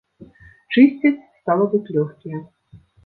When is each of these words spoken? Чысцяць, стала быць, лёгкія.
Чысцяць, 0.73 1.27
стала 1.41 1.67
быць, 1.75 1.85
лёгкія. 1.99 2.37